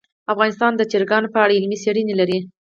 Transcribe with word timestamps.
افغانستان 0.33 0.71
د 0.75 0.81
چرګان 0.91 1.23
په 1.33 1.37
اړه 1.43 1.55
علمي 1.57 1.77
څېړنې 1.83 2.13
لري. 2.19 2.39